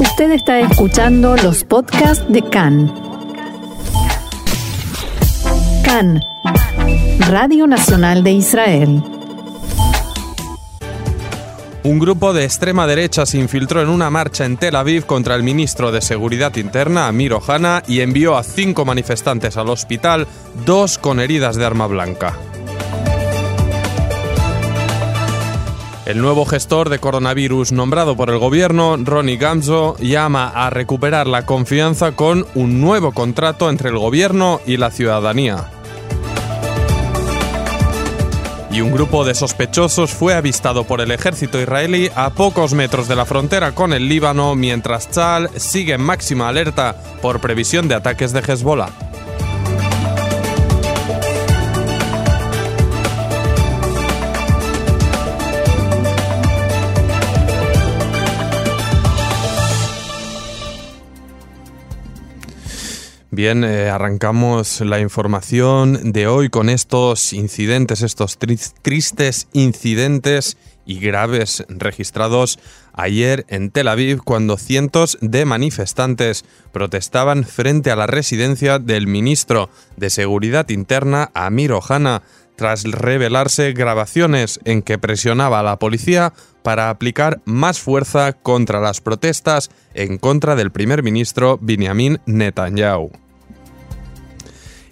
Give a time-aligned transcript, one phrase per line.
[0.00, 2.92] Usted está escuchando los podcasts de CAN.
[5.84, 6.22] CAN,
[7.28, 9.02] Radio Nacional de Israel.
[11.82, 15.42] Un grupo de extrema derecha se infiltró en una marcha en Tel Aviv contra el
[15.42, 20.28] ministro de Seguridad Interna, Amir Ohana, y envió a cinco manifestantes al hospital,
[20.64, 22.36] dos con heridas de arma blanca.
[26.08, 31.44] El nuevo gestor de coronavirus nombrado por el gobierno, Ronnie Gamzo, llama a recuperar la
[31.44, 35.66] confianza con un nuevo contrato entre el gobierno y la ciudadanía.
[38.70, 43.14] Y un grupo de sospechosos fue avistado por el ejército israelí a pocos metros de
[43.14, 48.32] la frontera con el Líbano, mientras Tzal sigue en máxima alerta por previsión de ataques
[48.32, 49.07] de Hezbollah.
[63.38, 71.64] Bien, eh, arrancamos la información de hoy con estos incidentes, estos tristes incidentes y graves
[71.68, 72.58] registrados
[72.94, 79.70] ayer en Tel Aviv cuando cientos de manifestantes protestaban frente a la residencia del ministro
[79.96, 82.24] de Seguridad Interna Amir Ohana
[82.56, 86.32] tras revelarse grabaciones en que presionaba a la policía
[86.64, 93.27] para aplicar más fuerza contra las protestas en contra del primer ministro Benjamin Netanyahu.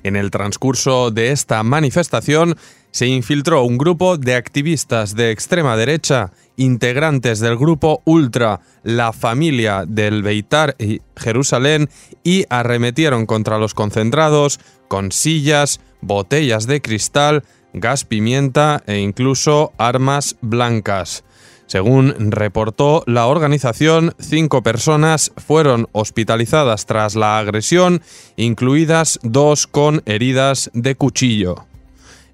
[0.07, 2.57] En el transcurso de esta manifestación
[2.93, 9.85] se infiltró un grupo de activistas de extrema derecha, integrantes del grupo Ultra, la familia
[9.85, 11.91] del Beitar y Jerusalén,
[12.23, 20.37] y arremetieron contra los concentrados con sillas, botellas de cristal, gas pimienta e incluso armas
[20.41, 21.25] blancas.
[21.67, 28.03] Según reportó la organización, cinco personas fueron hospitalizadas tras la agresión,
[28.37, 31.67] incluidas dos con heridas de cuchillo.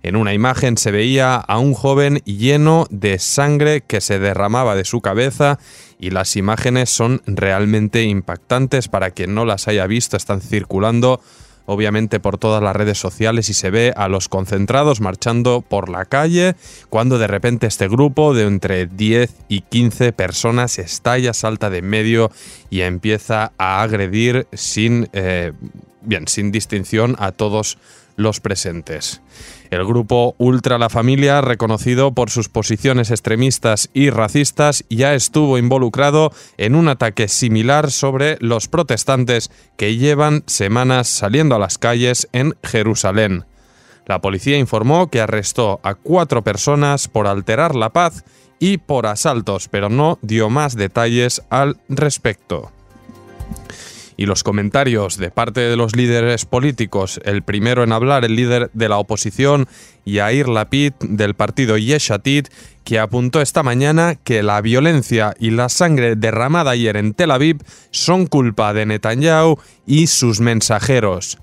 [0.02, 4.84] En una imagen se veía a un joven lleno de sangre que se derramaba de
[4.84, 5.58] su cabeza
[5.98, 11.20] y las imágenes son realmente impactantes para quien no las haya visto, están circulando
[11.66, 16.04] obviamente por todas las redes sociales y se ve a los concentrados marchando por la
[16.04, 16.54] calle
[16.90, 22.30] cuando de repente este grupo de entre 10 y 15 personas estalla, salta de medio
[22.70, 25.52] y empieza a agredir sin, eh,
[26.02, 27.78] bien, sin distinción a todos
[28.16, 29.20] los presentes.
[29.70, 36.32] El grupo Ultra La Familia, reconocido por sus posiciones extremistas y racistas, ya estuvo involucrado
[36.58, 42.54] en un ataque similar sobre los protestantes que llevan semanas saliendo a las calles en
[42.62, 43.44] Jerusalén.
[44.06, 48.24] La policía informó que arrestó a cuatro personas por alterar la paz
[48.58, 52.72] y por asaltos, pero no dio más detalles al respecto
[54.16, 58.70] y los comentarios de parte de los líderes políticos, el primero en hablar, el líder
[58.72, 59.68] de la oposición,
[60.04, 62.46] Yair Lapid, del partido Yeshatid,
[62.84, 67.58] que apuntó esta mañana que la violencia y la sangre derramada ayer en Tel Aviv
[67.90, 71.38] son culpa de Netanyahu y sus mensajeros.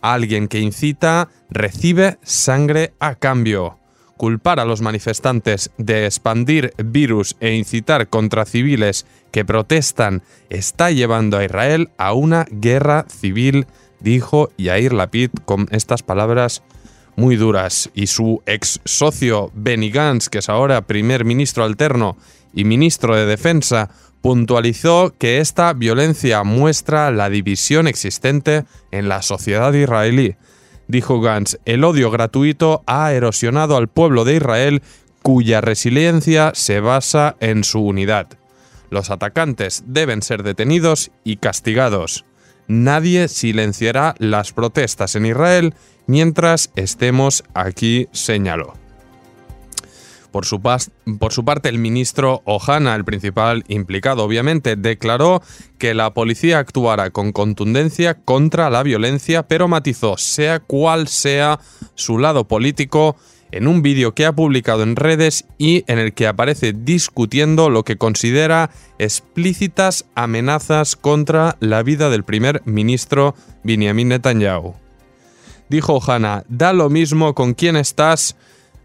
[0.00, 3.81] Alguien que incita recibe sangre a cambio
[4.22, 11.38] culpar a los manifestantes de expandir virus e incitar contra civiles que protestan está llevando
[11.38, 13.66] a Israel a una guerra civil,
[13.98, 16.62] dijo Yair Lapid con estas palabras
[17.16, 17.90] muy duras.
[17.94, 22.16] Y su ex socio Benny Gantz, que es ahora primer ministro alterno
[22.54, 23.90] y ministro de Defensa,
[24.20, 30.36] puntualizó que esta violencia muestra la división existente en la sociedad israelí
[30.92, 34.82] dijo Gantz, el odio gratuito ha erosionado al pueblo de Israel
[35.22, 38.28] cuya resiliencia se basa en su unidad.
[38.90, 42.26] Los atacantes deben ser detenidos y castigados.
[42.68, 45.74] Nadie silenciará las protestas en Israel
[46.06, 48.81] mientras estemos aquí, señaló.
[50.32, 55.42] Por su, por su, parte, el ministro Ohana, el principal implicado, obviamente, declaró
[55.78, 61.60] que la policía actuará con contundencia contra la violencia, pero matizó, sea cual sea
[61.94, 63.16] su lado político,
[63.52, 67.84] en un vídeo que ha publicado en redes y en el que aparece discutiendo lo
[67.84, 74.74] que considera explícitas amenazas contra la vida del primer ministro Benjamin Netanyahu.
[75.68, 78.36] Dijo Ohana, da lo mismo con quién estás,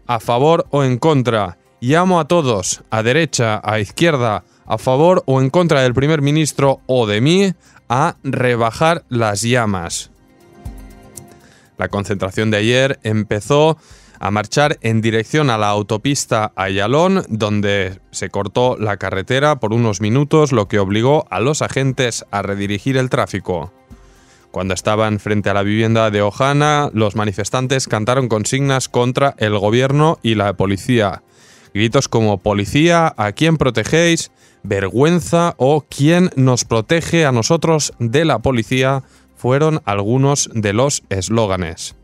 [0.08, 1.58] a favor o en contra.
[1.80, 6.80] Llamo a todos, a derecha, a izquierda, a favor o en contra del primer ministro
[6.86, 7.54] o de mí,
[7.88, 10.10] a rebajar las llamas.
[11.76, 13.78] La concentración de ayer empezó
[14.18, 20.00] a marchar en dirección a la autopista Ayalón, donde se cortó la carretera por unos
[20.00, 23.72] minutos, lo que obligó a los agentes a redirigir el tráfico.
[24.50, 30.18] Cuando estaban frente a la vivienda de Ojana, los manifestantes cantaron consignas contra el gobierno
[30.22, 31.22] y la policía.
[31.74, 34.30] Gritos como policía, ¿a quién protegéis?
[34.62, 39.02] vergüenza o quién nos protege a nosotros de la policía
[39.36, 41.94] fueron algunos de los eslóganes.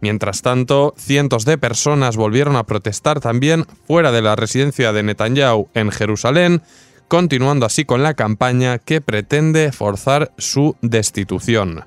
[0.00, 5.68] Mientras tanto, cientos de personas volvieron a protestar también fuera de la residencia de Netanyahu
[5.74, 6.62] en Jerusalén,
[7.08, 11.84] continuando así con la campaña que pretende forzar su destitución.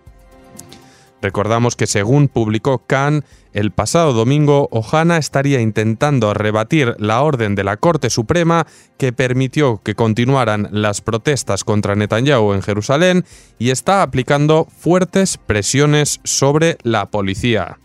[1.21, 7.63] Recordamos que según publicó Khan, el pasado domingo Ohana estaría intentando rebatir la orden de
[7.63, 8.67] la Corte Suprema
[8.97, 13.25] que permitió que continuaran las protestas contra Netanyahu en Jerusalén
[13.57, 17.79] y está aplicando fuertes presiones sobre la policía.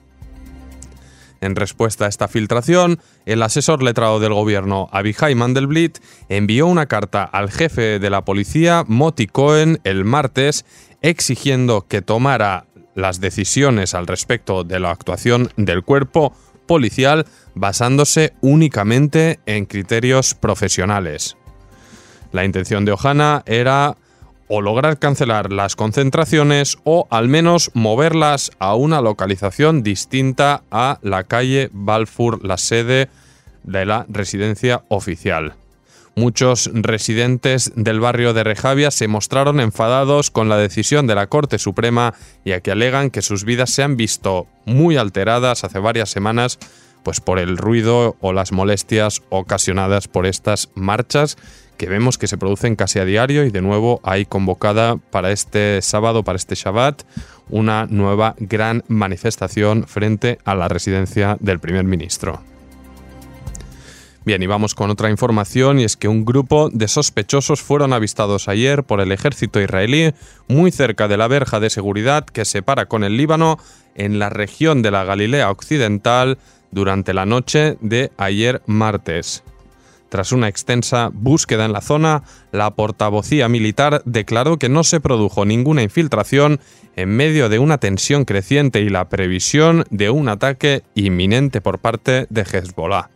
[1.45, 5.99] En respuesta a esta filtración, el asesor letrado del gobierno, Abihai Mandelblit,
[6.31, 10.65] envió una carta al jefe de la policía, Moti Cohen, el martes,
[11.03, 12.65] exigiendo que tomara
[12.95, 21.37] las decisiones al respecto de la actuación del cuerpo policial basándose únicamente en criterios profesionales.
[22.33, 23.99] La intención de Ojana era
[24.49, 31.25] o lograr cancelar las concentraciones o al menos moverlas a una localización distinta a la
[31.25, 33.09] calle Balfour, la sede
[33.63, 35.55] de la residencia oficial.
[36.17, 41.59] Muchos residentes del barrio de Rejavia se mostraron enfadados con la decisión de la Corte
[41.59, 42.15] Suprema
[42.45, 46.61] ya que alegan que sus vidas se han visto muy alteradas hace varias semanas
[47.03, 51.37] pues por el ruido o las molestias ocasionadas por estas marchas
[51.77, 55.81] que vemos que se producen casi a diario y de nuevo hay convocada para este
[55.83, 57.03] sábado, para este Shabbat,
[57.51, 62.41] una nueva gran manifestación frente a la residencia del primer ministro.
[64.27, 68.49] Bien, y vamos con otra información y es que un grupo de sospechosos fueron avistados
[68.49, 70.15] ayer por el ejército israelí
[70.49, 73.59] muy cerca de la verja de seguridad que separa con el Líbano
[73.95, 76.39] en la región de la Galilea Occidental
[76.71, 79.45] durante la noche de ayer martes.
[80.15, 82.23] Tras una extensa búsqueda en la zona,
[82.53, 86.61] la portavocía militar declaró que no se produjo ninguna infiltración
[86.95, 92.29] en medio de una tensión creciente y la previsión de un ataque inminente por parte
[92.31, 93.11] de Hezbollah.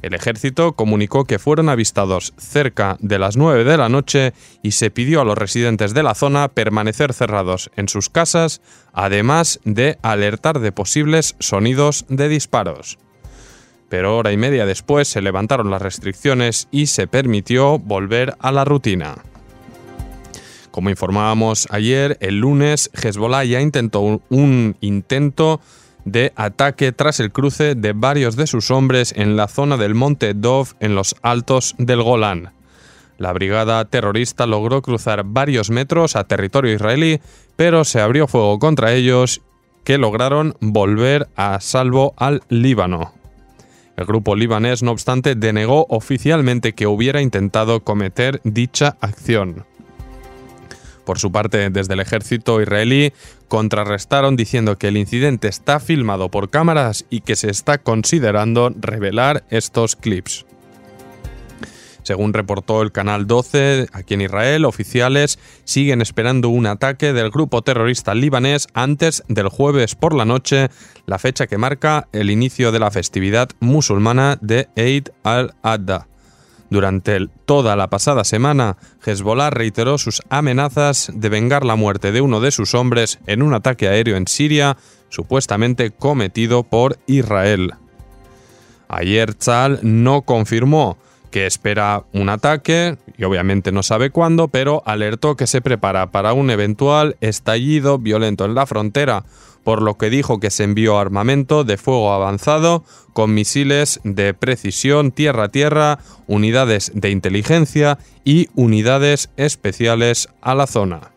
[0.00, 4.90] El ejército comunicó que fueron avistados cerca de las 9 de la noche y se
[4.90, 8.62] pidió a los residentes de la zona permanecer cerrados en sus casas,
[8.94, 12.96] además de alertar de posibles sonidos de disparos.
[13.92, 18.64] Pero hora y media después se levantaron las restricciones y se permitió volver a la
[18.64, 19.16] rutina.
[20.70, 25.60] Como informábamos ayer, el lunes Hezbollah ya intentó un intento
[26.06, 30.32] de ataque tras el cruce de varios de sus hombres en la zona del monte
[30.32, 32.54] Dov en los altos del Golán.
[33.18, 37.20] La brigada terrorista logró cruzar varios metros a territorio israelí,
[37.56, 39.42] pero se abrió fuego contra ellos
[39.84, 43.20] que lograron volver a salvo al Líbano.
[43.96, 49.64] El grupo libanés, no obstante, denegó oficialmente que hubiera intentado cometer dicha acción.
[51.04, 53.12] Por su parte, desde el ejército israelí
[53.48, 59.44] contrarrestaron diciendo que el incidente está filmado por cámaras y que se está considerando revelar
[59.50, 60.46] estos clips.
[62.02, 67.62] Según reportó el Canal 12, aquí en Israel, oficiales siguen esperando un ataque del grupo
[67.62, 70.68] terrorista libanés antes del jueves por la noche,
[71.06, 76.08] la fecha que marca el inicio de la festividad musulmana de Eid al-Adha.
[76.70, 82.40] Durante toda la pasada semana, Hezbollah reiteró sus amenazas de vengar la muerte de uno
[82.40, 84.78] de sus hombres en un ataque aéreo en Siria,
[85.10, 87.74] supuestamente cometido por Israel.
[88.88, 90.96] Ayer Tzal no confirmó
[91.32, 96.34] que espera un ataque, y obviamente no sabe cuándo, pero alertó que se prepara para
[96.34, 99.24] un eventual estallido violento en la frontera,
[99.64, 105.10] por lo que dijo que se envió armamento de fuego avanzado con misiles de precisión
[105.10, 111.11] tierra-tierra, unidades de inteligencia y unidades especiales a la zona.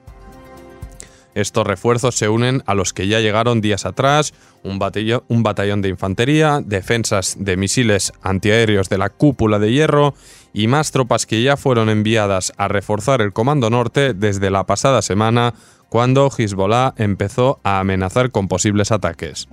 [1.35, 6.61] Estos refuerzos se unen a los que ya llegaron días atrás, un, batallón de infantería,
[6.65, 10.15] defensas de misiles antiaéreos de la cúpula de hierro
[10.53, 15.01] y más tropas que ya fueron enviadas a reforzar el Comando Norte desde la pasada
[15.01, 15.53] semana
[15.89, 19.49] cuando Hezbollah empezó a amenazar con posibles ataques.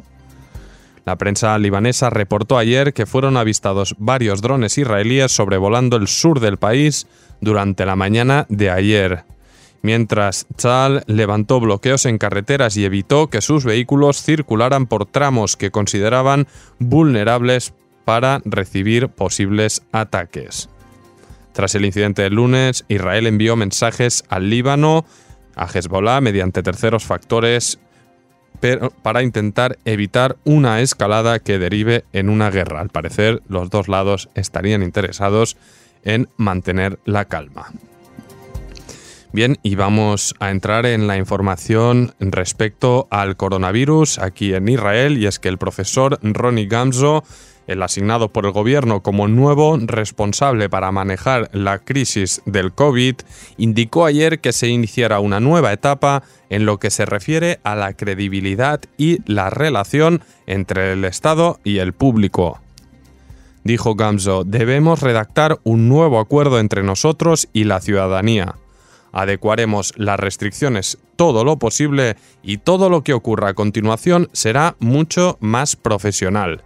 [1.05, 6.59] La prensa libanesa reportó ayer que fueron avistados varios drones israelíes sobrevolando el sur del
[6.59, 7.09] país
[7.41, 9.25] durante la mañana de ayer,
[9.83, 15.71] mientras Tzal levantó bloqueos en carreteras y evitó que sus vehículos circularan por tramos que
[15.71, 16.47] consideraban
[16.79, 17.75] vulnerables
[18.05, 20.69] para recibir posibles ataques.
[21.53, 25.05] Tras el incidente del lunes, Israel envió mensajes al Líbano,
[25.55, 27.79] a Hezbollah, mediante terceros factores,
[29.03, 32.81] para intentar evitar una escalada que derive en una guerra.
[32.81, 35.57] Al parecer, los dos lados estarían interesados
[36.05, 37.73] en mantener la calma.
[39.35, 45.27] Bien, y vamos a entrar en la información respecto al coronavirus aquí en Israel, y
[45.27, 47.25] es que el profesor Ronnie Gamzo,
[47.67, 53.15] el asignado por el gobierno como nuevo responsable para manejar la crisis del COVID,
[53.57, 57.95] indicó ayer que se iniciará una nueva etapa en lo que se refiere a la
[57.95, 62.61] credibilidad y la relación entre el Estado y el público.
[63.65, 68.57] Dijo Gamzo, debemos redactar un nuevo acuerdo entre nosotros y la ciudadanía
[69.13, 75.39] adecuaremos las restricciones todo lo posible y todo lo que ocurra a continuación será mucho
[75.41, 76.65] más profesional.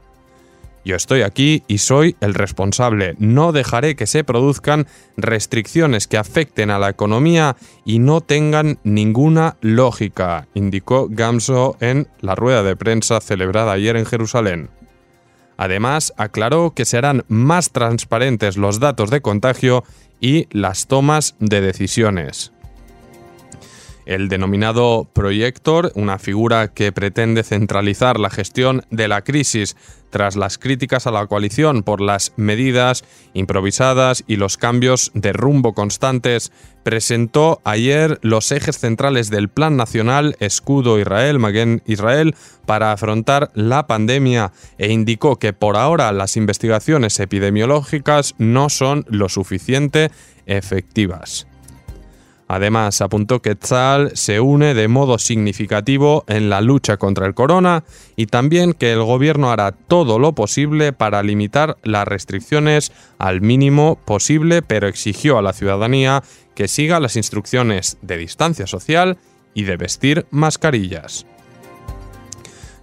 [0.86, 3.16] Yo estoy aquí y soy el responsable.
[3.18, 4.86] No dejaré que se produzcan
[5.16, 12.36] restricciones que afecten a la economía y no tengan ninguna lógica, indicó Gamso en la
[12.36, 14.70] rueda de prensa celebrada ayer en Jerusalén.
[15.56, 19.84] Además, aclaró que serán más transparentes los datos de contagio
[20.20, 22.52] y las tomas de decisiones.
[24.06, 29.76] El denominado Proyector, una figura que pretende centralizar la gestión de la crisis
[30.10, 35.74] tras las críticas a la coalición por las medidas improvisadas y los cambios de rumbo
[35.74, 42.34] constantes, presentó ayer los ejes centrales del Plan Nacional Escudo Israel, Maguen Israel,
[42.64, 49.28] para afrontar la pandemia e indicó que por ahora las investigaciones epidemiológicas no son lo
[49.28, 50.10] suficiente
[50.46, 51.46] efectivas.
[52.48, 57.82] Además, apuntó que Tzal se une de modo significativo en la lucha contra el corona
[58.14, 63.98] y también que el gobierno hará todo lo posible para limitar las restricciones al mínimo
[64.04, 66.22] posible, pero exigió a la ciudadanía
[66.54, 69.18] que siga las instrucciones de distancia social
[69.52, 71.26] y de vestir mascarillas.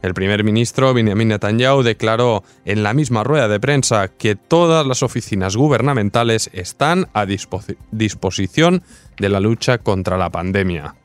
[0.03, 5.01] El primer ministro Benjamin Netanyahu declaró en la misma rueda de prensa que todas las
[5.01, 8.83] oficinas gubernamentales están a disposición
[9.17, 10.95] de la lucha contra la pandemia.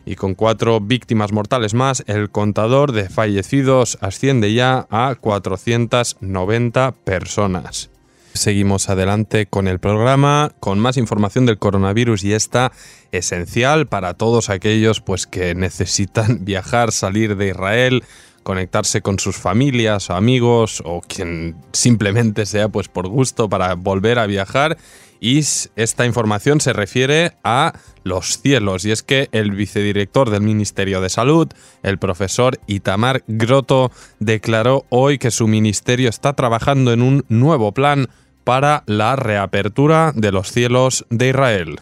[0.07, 7.89] y con cuatro víctimas mortales más, el contador de fallecidos asciende ya a 490 personas.
[8.33, 12.71] Seguimos adelante con el programa, con más información del coronavirus y esta
[13.11, 18.03] esencial para todos aquellos pues que necesitan viajar, salir de Israel,
[18.43, 24.25] conectarse con sus familias amigos o quien simplemente sea pues por gusto para volver a
[24.25, 24.77] viajar
[25.19, 25.39] y
[25.75, 31.09] esta información se refiere a los cielos y es que el vicedirector del Ministerio de
[31.09, 31.47] Salud,
[31.83, 38.07] el profesor Itamar Grotto, declaró hoy que su ministerio está trabajando en un nuevo plan
[38.43, 41.79] para la reapertura de los cielos de Israel.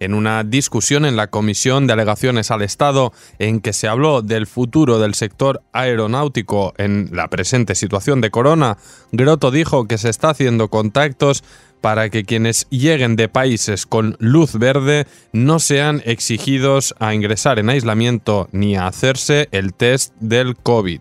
[0.00, 4.46] En una discusión en la Comisión de Alegaciones al Estado en que se habló del
[4.46, 8.78] futuro del sector aeronáutico en la presente situación de corona,
[9.12, 11.42] Grotto dijo que se está haciendo contactos
[11.80, 17.70] para que quienes lleguen de países con luz verde no sean exigidos a ingresar en
[17.70, 21.00] aislamiento ni a hacerse el test del COVID.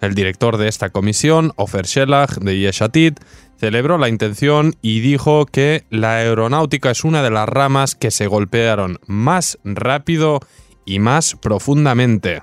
[0.00, 3.18] El director de esta comisión, Ofer de Yeshatit,
[3.58, 8.26] celebró la intención y dijo que la aeronáutica es una de las ramas que se
[8.26, 10.40] golpearon más rápido
[10.84, 12.42] y más profundamente.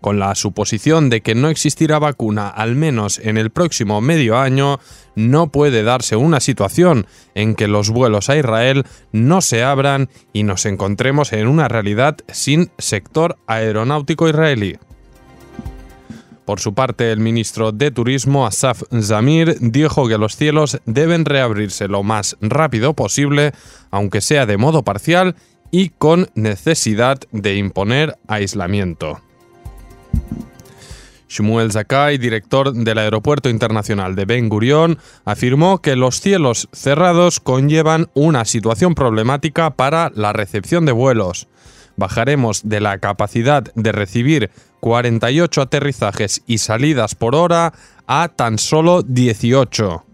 [0.00, 4.80] Con la suposición de que no existirá vacuna al menos en el próximo medio año,
[5.14, 10.44] no puede darse una situación en que los vuelos a Israel no se abran y
[10.44, 14.78] nos encontremos en una realidad sin sector aeronáutico israelí.
[16.50, 21.86] Por su parte, el ministro de Turismo, Asaf Zamir, dijo que los cielos deben reabrirse
[21.86, 23.52] lo más rápido posible,
[23.92, 25.36] aunque sea de modo parcial
[25.70, 29.20] y con necesidad de imponer aislamiento.
[31.28, 38.08] Shmuel Zakai, director del Aeropuerto Internacional de Ben Gurion, afirmó que los cielos cerrados conllevan
[38.14, 41.46] una situación problemática para la recepción de vuelos.
[41.96, 47.72] Bajaremos de la capacidad de recibir 48 aterrizajes y salidas por hora
[48.06, 50.04] a tan solo 18.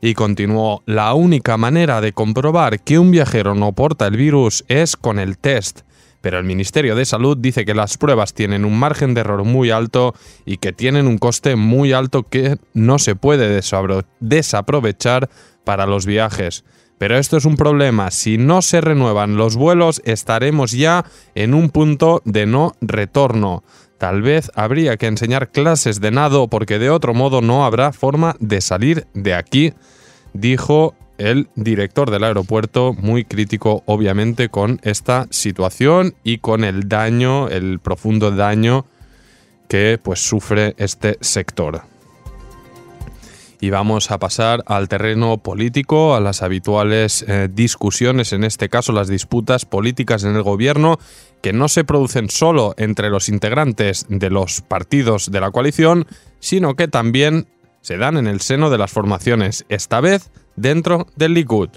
[0.00, 4.96] Y continuó, la única manera de comprobar que un viajero no porta el virus es
[4.96, 5.80] con el test
[6.26, 9.70] pero el Ministerio de Salud dice que las pruebas tienen un margen de error muy
[9.70, 10.12] alto
[10.44, 13.62] y que tienen un coste muy alto que no se puede
[14.18, 15.30] desaprovechar
[15.62, 16.64] para los viajes.
[16.98, 21.04] Pero esto es un problema, si no se renuevan los vuelos estaremos ya
[21.36, 23.62] en un punto de no retorno.
[23.98, 28.36] Tal vez habría que enseñar clases de nado porque de otro modo no habrá forma
[28.40, 29.72] de salir de aquí,
[30.34, 37.48] dijo el director del aeropuerto, muy crítico obviamente con esta situación y con el daño,
[37.48, 38.84] el profundo daño
[39.68, 41.82] que pues sufre este sector.
[43.60, 48.92] Y vamos a pasar al terreno político, a las habituales eh, discusiones, en este caso
[48.92, 50.98] las disputas políticas en el gobierno,
[51.42, 56.06] que no se producen solo entre los integrantes de los partidos de la coalición,
[56.38, 57.46] sino que también
[57.80, 61.70] se dan en el seno de las formaciones, esta vez dentro del Likud.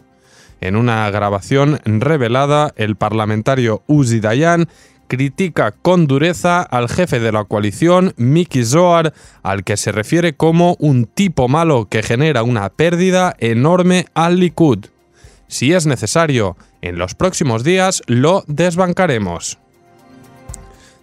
[0.62, 4.68] En una grabación revelada, el parlamentario Uzi Dayan
[5.10, 10.78] critica con dureza al jefe de la coalición, Miki Zohar, al que se refiere como
[10.80, 14.86] un tipo malo que genera una pérdida enorme al Likud.
[15.50, 19.58] Si es necesario, en los próximos días lo desbancaremos.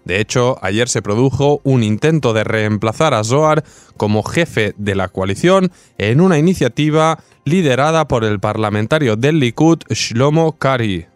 [0.06, 3.64] De hecho, ayer se produjo un intento de reemplazar a Zohar
[3.96, 10.52] como jefe de la coalición en una iniciativa liderada por el parlamentario del Likud Shlomo
[10.52, 11.06] Kari.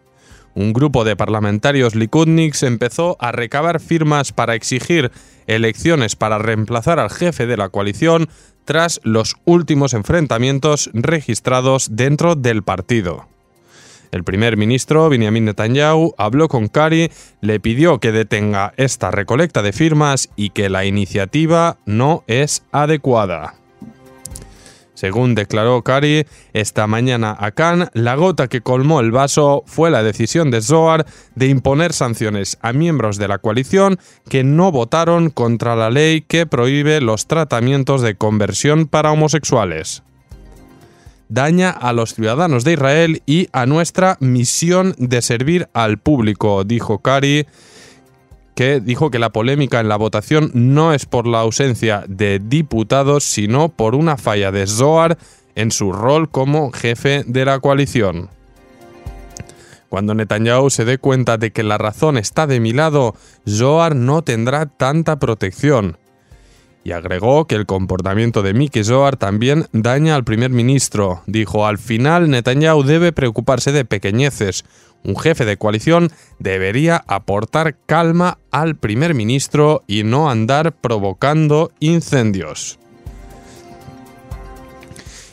[0.53, 5.11] Un grupo de parlamentarios likudniks empezó a recabar firmas para exigir
[5.47, 8.29] elecciones para reemplazar al jefe de la coalición
[8.65, 13.27] tras los últimos enfrentamientos registrados dentro del partido.
[14.11, 19.71] El primer ministro, Benjamin Netanyahu, habló con Kari, le pidió que detenga esta recolecta de
[19.71, 23.60] firmas y que la iniciativa no es adecuada.
[25.01, 30.03] Según declaró Kari, esta mañana a Khan, la gota que colmó el vaso fue la
[30.03, 33.97] decisión de Zohar de imponer sanciones a miembros de la coalición
[34.29, 40.03] que no votaron contra la ley que prohíbe los tratamientos de conversión para homosexuales.
[41.29, 46.99] Daña a los ciudadanos de Israel y a nuestra misión de servir al público, dijo
[46.99, 47.47] Kari,
[48.55, 53.23] que dijo que la polémica en la votación no es por la ausencia de diputados,
[53.23, 55.17] sino por una falla de Zohar
[55.55, 58.29] en su rol como jefe de la coalición.
[59.89, 63.13] Cuando Netanyahu se dé cuenta de que la razón está de mi lado,
[63.47, 65.97] Zohar no tendrá tanta protección
[66.83, 71.21] y agregó que el comportamiento de Miki Zohar también daña al primer ministro.
[71.27, 74.65] Dijo, al final Netanyahu debe preocuparse de pequeñeces.
[75.03, 82.79] Un jefe de coalición debería aportar calma al primer ministro y no andar provocando incendios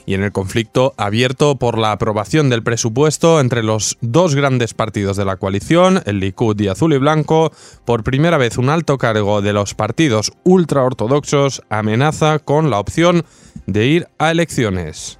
[0.09, 5.19] y en el conflicto abierto por la aprobación del presupuesto entre los dos grandes partidos
[5.19, 7.53] de la coalición, el Likud y Azul y Blanco,
[7.85, 13.27] por primera vez un alto cargo de los partidos ultraortodoxos amenaza con la opción
[13.67, 15.18] de ir a elecciones.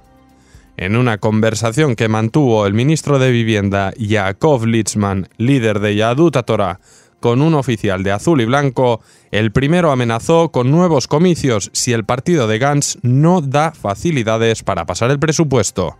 [0.81, 6.79] En una conversación que mantuvo el ministro de Vivienda Yaakov Litzman, líder de Yadut Torah,
[7.19, 12.05] con un oficial de azul y blanco, el primero amenazó con nuevos comicios si el
[12.05, 15.97] partido de Gantz no da facilidades para pasar el presupuesto.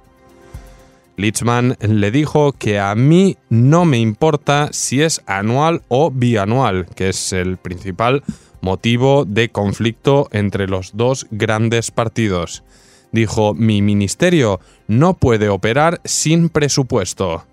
[1.17, 7.09] Litzman le dijo que a mí no me importa si es anual o bianual, que
[7.09, 8.23] es el principal
[8.61, 12.63] motivo de conflicto entre los dos grandes partidos.
[13.11, 17.43] Dijo, mi ministerio no puede operar sin presupuesto.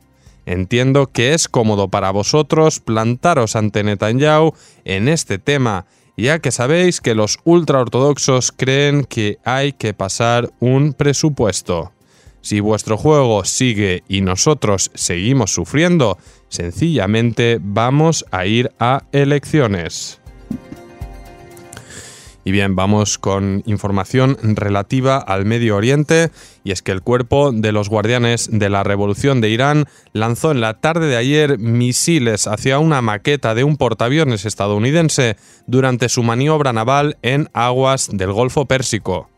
[0.44, 4.52] Entiendo que es cómodo para vosotros plantaros ante Netanyahu
[4.84, 10.92] en este tema, ya que sabéis que los ultraortodoxos creen que hay que pasar un
[10.92, 11.92] presupuesto.
[12.42, 16.16] Si vuestro juego sigue y nosotros seguimos sufriendo,
[16.48, 20.20] sencillamente vamos a ir a elecciones.
[22.46, 26.30] Y bien, vamos con información relativa al Medio Oriente,
[26.62, 30.60] y es que el cuerpo de los guardianes de la Revolución de Irán lanzó en
[30.60, 36.72] la tarde de ayer misiles hacia una maqueta de un portaaviones estadounidense durante su maniobra
[36.72, 39.28] naval en aguas del Golfo Pérsico.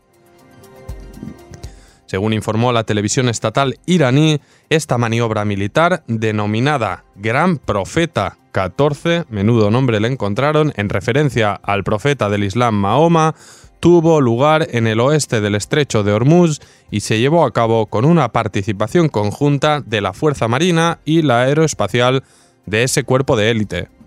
[2.05, 9.99] Según informó la televisión estatal iraní, esta maniobra militar, denominada Gran Profeta 14, menudo nombre
[9.99, 13.35] le encontraron, en referencia al profeta del Islam Mahoma,
[13.79, 16.59] tuvo lugar en el oeste del estrecho de Hormuz
[16.91, 21.41] y se llevó a cabo con una participación conjunta de la Fuerza Marina y la
[21.41, 22.23] Aeroespacial
[22.65, 23.98] de ese cuerpo de élite.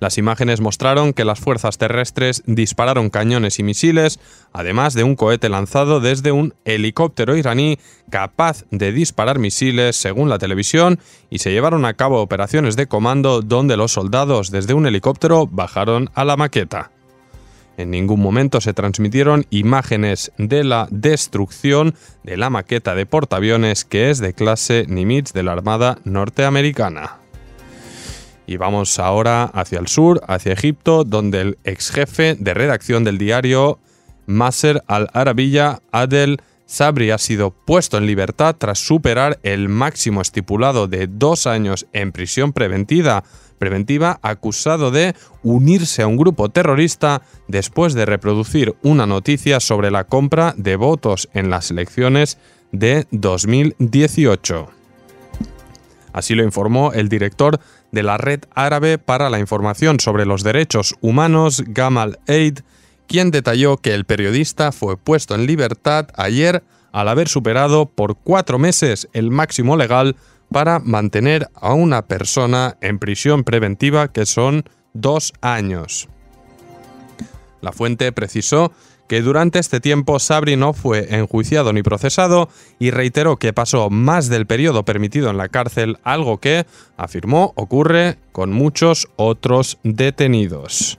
[0.00, 4.18] Las imágenes mostraron que las fuerzas terrestres dispararon cañones y misiles,
[4.52, 7.78] además de un cohete lanzado desde un helicóptero iraní
[8.10, 10.98] capaz de disparar misiles, según la televisión,
[11.30, 16.10] y se llevaron a cabo operaciones de comando donde los soldados desde un helicóptero bajaron
[16.14, 16.90] a la maqueta.
[17.76, 24.10] En ningún momento se transmitieron imágenes de la destrucción de la maqueta de portaaviones que
[24.10, 27.23] es de clase Nimitz de la Armada norteamericana.
[28.46, 33.18] Y vamos ahora hacia el sur, hacia Egipto, donde el ex jefe de redacción del
[33.18, 33.78] diario
[34.26, 41.06] Maser al-Arabiya, Adel Sabri, ha sido puesto en libertad tras superar el máximo estipulado de
[41.06, 43.24] dos años en prisión preventiva,
[43.58, 50.04] preventiva acusado de unirse a un grupo terrorista después de reproducir una noticia sobre la
[50.04, 52.38] compra de votos en las elecciones
[52.72, 54.68] de 2018.
[56.14, 57.58] Así lo informó el director
[57.94, 62.58] de la Red Árabe para la Información sobre los Derechos Humanos, Gamal Eid,
[63.06, 68.58] quien detalló que el periodista fue puesto en libertad ayer al haber superado por cuatro
[68.58, 70.16] meses el máximo legal
[70.50, 76.08] para mantener a una persona en prisión preventiva que son dos años.
[77.60, 78.72] La fuente precisó
[79.08, 84.28] que durante este tiempo Sabri no fue enjuiciado ni procesado y reiteró que pasó más
[84.28, 90.98] del periodo permitido en la cárcel, algo que, afirmó, ocurre con muchos otros detenidos.